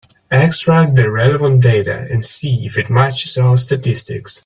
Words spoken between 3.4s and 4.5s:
statistics.